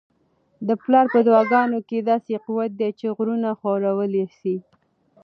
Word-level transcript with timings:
د 0.67 0.69
پلار 0.81 1.05
په 1.13 1.19
دعاګانو 1.27 1.77
کي 1.89 1.97
داسې 2.09 2.33
قوت 2.45 2.71
دی 2.79 2.89
چي 2.99 3.07
غرونه 3.17 3.49
ښورولی 3.59 4.25
سي. 4.39 4.55